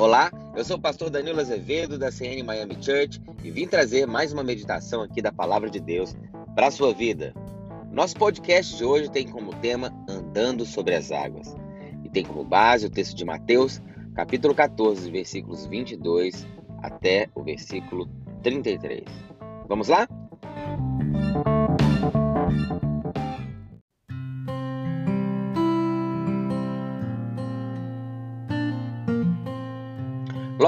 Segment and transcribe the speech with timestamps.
[0.00, 4.32] Olá, eu sou o pastor Danilo Azevedo da CN Miami Church e vim trazer mais
[4.32, 6.16] uma meditação aqui da Palavra de Deus
[6.54, 7.34] para a sua vida.
[7.92, 11.54] Nosso podcast de hoje tem como tema Andando sobre as Águas
[12.02, 13.78] e tem como base o texto de Mateus,
[14.14, 16.46] capítulo 14, versículos 22
[16.82, 18.08] até o versículo
[18.42, 19.04] 33.
[19.68, 20.08] Vamos lá?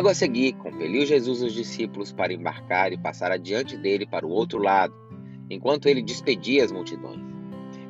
[0.00, 4.30] Logo a seguir, compeliu Jesus os discípulos para embarcar e passar adiante dele para o
[4.30, 4.94] outro lado,
[5.50, 7.20] enquanto ele despedia as multidões.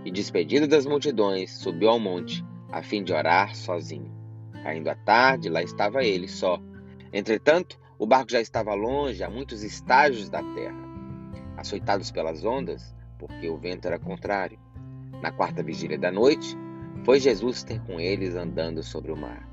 [0.05, 4.13] E despedido das multidões, subiu ao monte, a fim de orar sozinho.
[4.61, 6.61] Caindo a tarde, lá estava ele só.
[7.13, 10.83] Entretanto, o barco já estava longe, a muitos estágios da terra,
[11.57, 14.59] açoitados pelas ondas, porque o vento era contrário.
[15.23, 16.57] Na quarta vigília da noite,
[17.05, 19.50] foi Jesus ter com eles andando sobre o mar.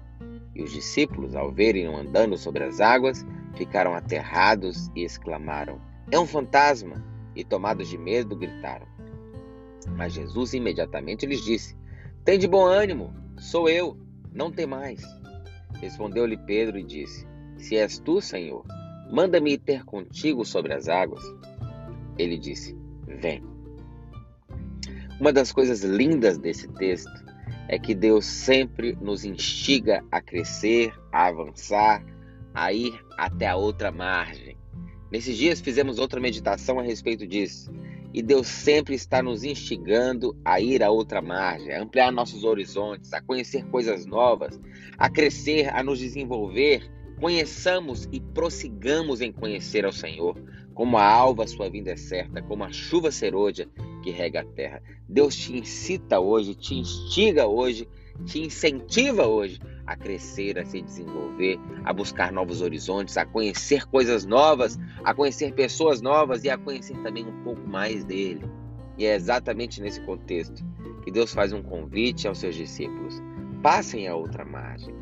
[0.57, 5.79] E os discípulos, ao verem-no andando sobre as águas, ficaram aterrados e exclamaram:
[6.11, 7.05] É um fantasma!
[7.35, 8.87] E tomados de medo, gritaram.
[9.95, 11.77] Mas Jesus imediatamente lhes disse:
[12.25, 13.95] Tem de bom ânimo, sou eu,
[14.33, 14.99] não tem mais.
[15.79, 17.27] Respondeu-lhe Pedro e disse:
[17.59, 18.65] Se és tu, Senhor,
[19.11, 21.21] manda-me ir ter contigo sobre as águas.
[22.17, 23.43] Ele disse: Vem.
[25.19, 27.26] Uma das coisas lindas desse texto
[27.67, 32.03] é que Deus sempre nos instiga a crescer, a avançar,
[32.53, 34.57] a ir até a outra margem.
[35.11, 37.71] Nesses dias fizemos outra meditação a respeito disso.
[38.13, 43.13] E Deus sempre está nos instigando a ir a outra margem, a ampliar nossos horizontes,
[43.13, 44.59] a conhecer coisas novas,
[44.97, 46.89] a crescer, a nos desenvolver.
[47.19, 50.35] Conheçamos e prossigamos em conhecer ao Senhor.
[50.73, 53.67] Como a alva, sua vinda é certa, como a chuva serôdia
[54.07, 54.81] que rega a terra.
[55.09, 57.89] Deus te incita hoje, te instiga hoje,
[58.25, 64.25] te incentiva hoje a crescer, a se desenvolver, a buscar novos horizontes, a conhecer coisas
[64.25, 68.45] novas, a conhecer pessoas novas e a conhecer também um pouco mais dele.
[68.97, 70.63] E é exatamente nesse contexto
[71.03, 73.21] que Deus faz um convite aos seus discípulos:
[73.61, 74.95] passem a outra margem.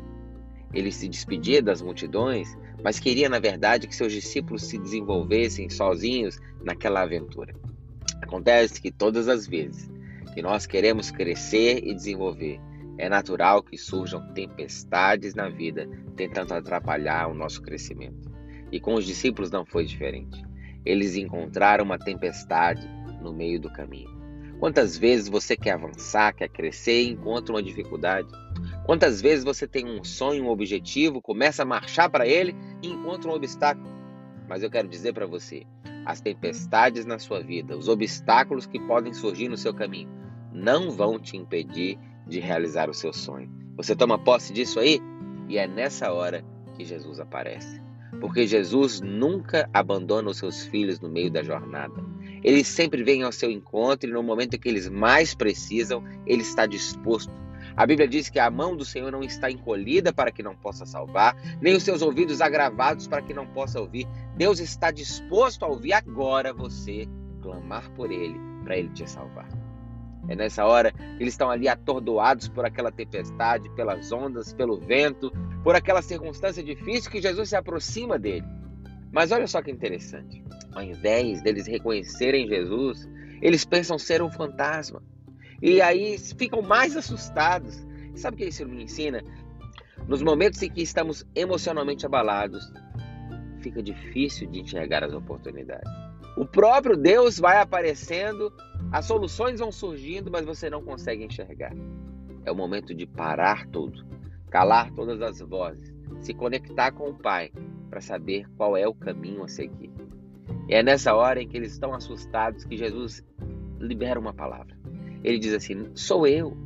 [0.74, 6.40] Ele se despedia das multidões, mas queria, na verdade, que seus discípulos se desenvolvessem sozinhos
[6.64, 7.54] naquela aventura.
[8.26, 9.88] Acontece que todas as vezes
[10.34, 12.60] que nós queremos crescer e desenvolver,
[12.98, 18.28] é natural que surjam tempestades na vida tentando atrapalhar o nosso crescimento.
[18.72, 20.44] E com os discípulos não foi diferente.
[20.84, 22.86] Eles encontraram uma tempestade
[23.22, 24.14] no meio do caminho.
[24.58, 28.28] Quantas vezes você quer avançar, quer crescer e encontra uma dificuldade?
[28.84, 33.30] Quantas vezes você tem um sonho, um objetivo, começa a marchar para ele e encontra
[33.30, 33.88] um obstáculo?
[34.48, 35.64] Mas eu quero dizer para você,
[36.06, 40.08] as tempestades na sua vida, os obstáculos que podem surgir no seu caminho,
[40.52, 43.50] não vão te impedir de realizar o seu sonho.
[43.76, 45.00] Você toma posse disso aí?
[45.48, 47.82] E é nessa hora que Jesus aparece.
[48.20, 51.94] Porque Jesus nunca abandona os seus filhos no meio da jornada.
[52.42, 56.66] Ele sempre vem ao seu encontro e no momento que eles mais precisam, ele está
[56.66, 57.32] disposto
[57.76, 60.86] a Bíblia diz que a mão do Senhor não está encolhida para que não possa
[60.86, 64.06] salvar, nem os seus ouvidos agravados para que não possa ouvir.
[64.36, 67.06] Deus está disposto a ouvir agora você
[67.42, 69.48] clamar por Ele, para Ele te salvar.
[70.28, 75.30] É nessa hora que eles estão ali atordoados por aquela tempestade, pelas ondas, pelo vento,
[75.62, 78.46] por aquela circunstância difícil que Jesus se aproxima dele.
[79.12, 80.42] Mas olha só que interessante.
[80.72, 83.08] Ao invés deles reconhecerem Jesus,
[83.40, 85.02] eles pensam ser um fantasma.
[85.62, 87.84] E aí ficam mais assustados.
[88.14, 89.22] Sabe o que isso me ensina?
[90.06, 92.72] Nos momentos em que estamos emocionalmente abalados,
[93.60, 95.90] fica difícil de enxergar as oportunidades.
[96.36, 98.52] O próprio Deus vai aparecendo,
[98.92, 101.72] as soluções vão surgindo, mas você não consegue enxergar.
[102.44, 104.06] É o momento de parar tudo,
[104.50, 107.50] calar todas as vozes, se conectar com o Pai
[107.88, 109.90] para saber qual é o caminho a seguir.
[110.68, 113.24] E é nessa hora em que eles estão assustados que Jesus
[113.80, 114.75] libera uma palavra.
[115.26, 116.56] Ele diz assim: Sou eu,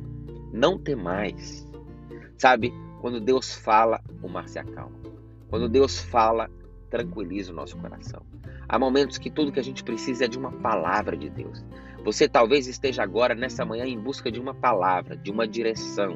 [0.53, 1.67] não tem mais.
[2.37, 2.71] Sabe,
[3.01, 4.95] quando Deus fala, o mar se acalma.
[5.49, 6.47] Quando Deus fala,
[6.87, 8.21] tranquiliza o nosso coração.
[8.69, 11.65] Há momentos que tudo que a gente precisa é de uma palavra de Deus.
[12.05, 16.15] Você talvez esteja agora, nessa manhã, em busca de uma palavra, de uma direção.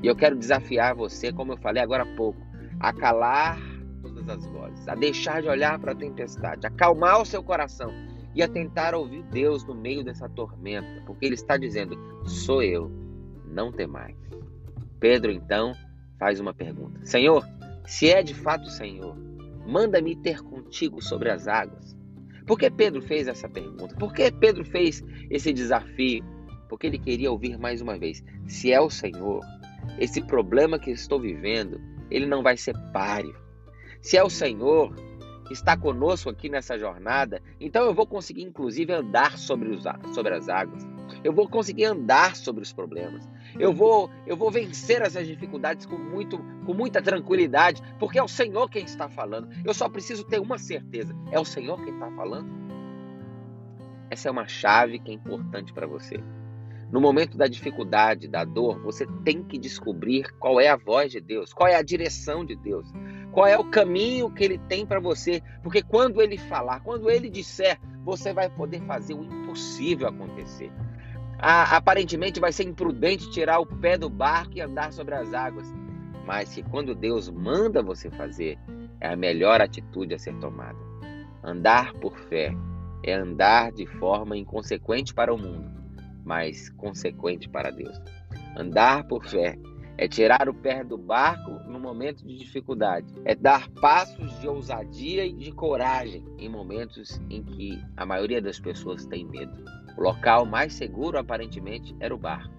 [0.00, 2.40] E eu quero desafiar você, como eu falei agora há pouco,
[2.78, 3.58] a calar
[4.00, 7.92] todas as vozes, a deixar de olhar para a tempestade, a acalmar o seu coração
[8.34, 12.90] e a tentar ouvir Deus no meio dessa tormenta, porque Ele está dizendo: sou eu,
[13.46, 14.16] não tem mais.
[14.98, 15.72] Pedro então
[16.18, 17.44] faz uma pergunta: Senhor,
[17.86, 19.16] se é de fato Senhor,
[19.66, 21.96] manda-me ter contigo sobre as águas.
[22.46, 23.94] Por que Pedro fez essa pergunta?
[23.96, 26.24] Por que Pedro fez esse desafio?
[26.68, 29.40] Porque ele queria ouvir mais uma vez: se é o Senhor,
[29.98, 31.80] esse problema que estou vivendo
[32.10, 33.34] ele não vai ser páreo.
[34.02, 34.94] Se é o Senhor
[35.50, 39.82] está conosco aqui nessa jornada, então eu vou conseguir, inclusive, andar sobre, os,
[40.14, 40.86] sobre as águas.
[41.24, 43.28] Eu vou conseguir andar sobre os problemas.
[43.58, 48.28] Eu vou, eu vou vencer essas dificuldades com, muito, com muita tranquilidade, porque é o
[48.28, 49.48] Senhor quem está falando.
[49.64, 52.48] Eu só preciso ter uma certeza: é o Senhor quem está falando.
[54.08, 56.20] Essa é uma chave que é importante para você.
[56.90, 61.20] No momento da dificuldade, da dor, você tem que descobrir qual é a voz de
[61.20, 62.92] Deus, qual é a direção de Deus,
[63.32, 67.30] qual é o caminho que ele tem para você, porque quando ele falar, quando ele
[67.30, 70.70] disser, você vai poder fazer o impossível acontecer.
[71.38, 75.72] Aparentemente vai ser imprudente tirar o pé do barco e andar sobre as águas,
[76.26, 78.58] mas que quando Deus manda você fazer,
[79.00, 80.78] é a melhor atitude a ser tomada.
[81.42, 82.54] Andar por fé
[83.02, 85.70] é andar de forma inconsequente para o mundo,
[86.24, 87.98] mas consequente para Deus.
[88.54, 89.56] Andar por fé
[89.96, 91.50] é tirar o pé do barco
[91.90, 97.82] momento de dificuldade, é dar passos de ousadia e de coragem em momentos em que
[97.96, 99.52] a maioria das pessoas tem medo.
[99.98, 102.54] O local mais seguro aparentemente era o barco,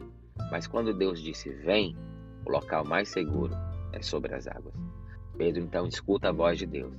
[0.52, 1.96] mas quando Deus disse vem,
[2.46, 3.54] o local mais seguro
[3.94, 4.76] é sobre as águas.
[5.38, 6.94] Pedro então escuta a voz de Deus.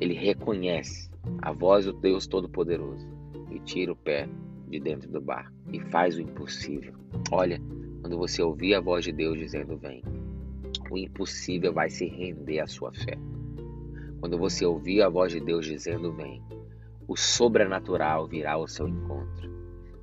[0.00, 3.08] Ele reconhece a voz do Deus Todo-Poderoso
[3.50, 4.28] e tira o pé
[4.68, 6.94] de dentro do barco e faz o impossível.
[7.32, 7.60] Olha,
[8.00, 10.02] quando você ouvir a voz de Deus dizendo vem,
[10.92, 13.16] o impossível vai se render à sua fé.
[14.20, 16.42] Quando você ouvir a voz de Deus dizendo vem,
[17.08, 19.50] o sobrenatural virá ao seu encontro.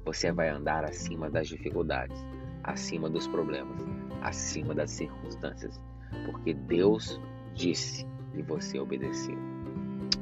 [0.04, 2.18] Você vai andar acima das dificuldades,
[2.64, 3.80] acima dos problemas,
[4.22, 5.80] acima das circunstâncias,
[6.26, 7.22] porque Deus
[7.54, 9.38] disse e você obedeceu.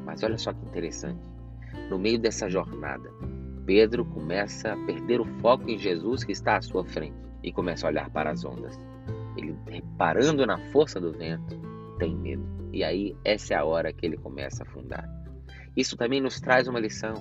[0.03, 1.21] Mas olha só que interessante.
[1.89, 3.09] No meio dessa jornada,
[3.65, 7.87] Pedro começa a perder o foco em Jesus que está à sua frente e começa
[7.87, 8.77] a olhar para as ondas.
[9.37, 11.59] Ele, reparando na força do vento,
[11.99, 12.43] tem medo.
[12.73, 15.07] E aí, essa é a hora que ele começa a afundar.
[15.75, 17.13] Isso também nos traz uma lição.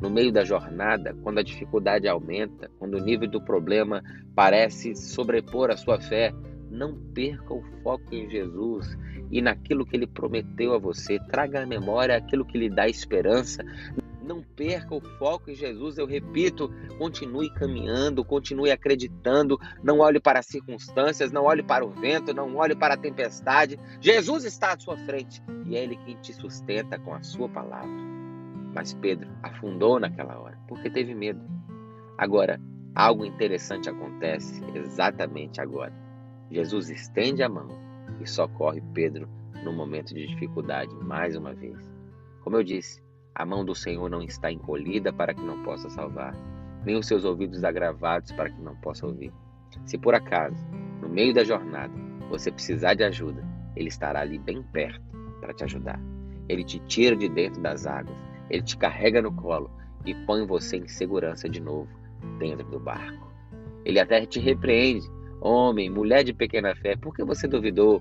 [0.00, 4.02] No meio da jornada, quando a dificuldade aumenta, quando o nível do problema
[4.34, 6.32] parece sobrepor a sua fé,
[6.70, 8.98] não perca o foco em Jesus
[9.30, 11.18] e naquilo que ele prometeu a você.
[11.30, 13.64] Traga à memória aquilo que lhe dá esperança.
[14.24, 20.38] Não perca o foco em Jesus, eu repito, continue caminhando, continue acreditando, não olhe para
[20.38, 23.78] as circunstâncias, não olhe para o vento, não olhe para a tempestade.
[24.00, 27.90] Jesus está à sua frente e é Ele quem te sustenta com a sua palavra.
[28.74, 31.42] Mas Pedro afundou naquela hora porque teve medo.
[32.16, 32.58] Agora,
[32.94, 35.92] algo interessante acontece exatamente agora.
[36.50, 37.68] Jesus estende a mão
[38.20, 39.28] e socorre Pedro
[39.62, 41.76] no momento de dificuldade mais uma vez.
[42.42, 43.03] Como eu disse,
[43.34, 46.34] a mão do Senhor não está encolhida para que não possa salvar,
[46.84, 49.32] nem os seus ouvidos agravados para que não possa ouvir.
[49.84, 50.56] Se por acaso,
[51.00, 51.92] no meio da jornada,
[52.30, 53.44] você precisar de ajuda,
[53.74, 55.02] Ele estará ali bem perto
[55.40, 56.00] para te ajudar.
[56.48, 58.16] Ele te tira de dentro das águas,
[58.48, 59.70] Ele te carrega no colo
[60.06, 61.88] e põe você em segurança de novo
[62.38, 63.32] dentro do barco.
[63.84, 65.06] Ele até te repreende,
[65.40, 68.00] homem, mulher de pequena fé, por que você duvidou?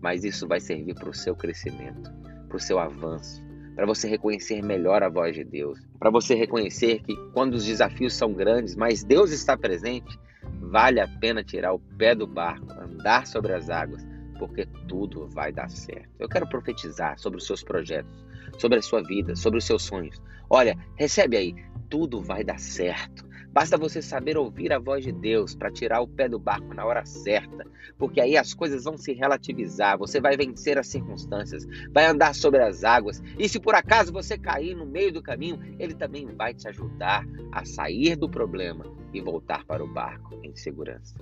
[0.00, 2.10] Mas isso vai servir para o seu crescimento,
[2.48, 3.42] para o seu avanço,
[3.74, 8.14] para você reconhecer melhor a voz de Deus, para você reconhecer que quando os desafios
[8.14, 10.18] são grandes, mas Deus está presente,
[10.60, 14.06] vale a pena tirar o pé do barco, andar sobre as águas,
[14.38, 16.08] porque tudo vai dar certo.
[16.18, 18.24] Eu quero profetizar sobre os seus projetos,
[18.58, 20.20] sobre a sua vida, sobre os seus sonhos.
[20.48, 21.54] Olha, recebe aí,
[21.88, 23.24] tudo vai dar certo.
[23.54, 26.84] Basta você saber ouvir a voz de Deus para tirar o pé do barco na
[26.84, 27.64] hora certa,
[27.96, 32.60] porque aí as coisas vão se relativizar, você vai vencer as circunstâncias, vai andar sobre
[32.60, 36.52] as águas, e se por acaso você cair no meio do caminho, ele também vai
[36.52, 41.14] te ajudar a sair do problema e voltar para o barco em segurança.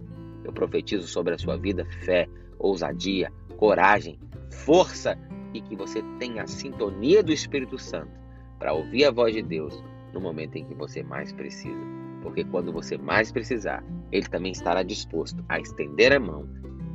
[0.42, 2.26] Eu profetizo sobre a sua vida fé,
[2.58, 4.18] ousadia, coragem,
[4.64, 5.18] força
[5.52, 8.18] e que você tenha a sintonia do Espírito Santo
[8.58, 9.84] para ouvir a voz de Deus
[10.14, 14.82] no momento em que você mais precisa porque quando você mais precisar, Ele também estará
[14.82, 16.48] disposto a estender a mão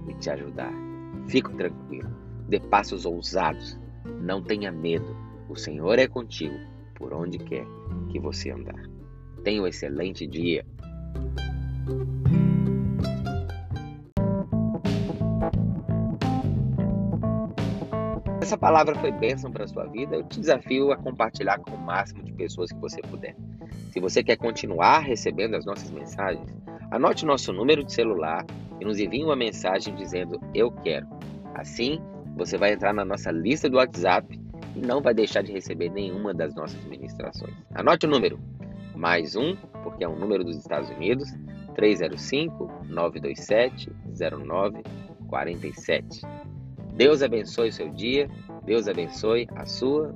[0.07, 0.73] e te ajudar.
[1.27, 2.09] Fique tranquilo,
[2.47, 3.79] dê passos ousados,
[4.21, 5.15] não tenha medo.
[5.49, 6.55] O Senhor é contigo
[6.95, 7.65] por onde quer
[8.09, 8.81] que você andar.
[9.43, 10.65] Tenha um excelente dia.
[18.41, 20.15] Essa palavra foi bênção para a sua vida.
[20.15, 23.35] Eu te desafio a compartilhar com o máximo de pessoas que você puder.
[23.97, 26.47] Se você quer continuar recebendo as nossas mensagens,
[26.91, 28.45] anote nosso número de celular
[28.79, 31.07] e nos envie uma mensagem dizendo eu quero.
[31.55, 31.99] Assim,
[32.35, 34.39] você vai entrar na nossa lista do WhatsApp
[34.75, 37.55] e não vai deixar de receber nenhuma das nossas ministrações.
[37.73, 38.39] Anote o número,
[38.95, 41.33] mais um, porque é um número dos Estados Unidos,
[41.73, 46.21] 305 927 0947.
[46.93, 48.29] Deus abençoe o seu dia,
[48.63, 50.13] Deus abençoe a sua.